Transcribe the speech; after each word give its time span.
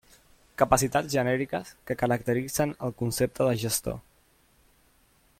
Capacitats 0.59 1.11
genèriques 1.17 1.73
que 1.91 1.97
caracteritzen 1.99 2.73
el 2.87 2.95
concepte 3.01 3.49
de 3.51 3.55
gestor. 3.65 4.01